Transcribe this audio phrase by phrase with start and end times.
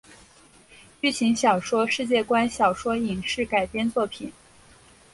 [0.99, 4.33] 剧情小说世界观小说影视改编作品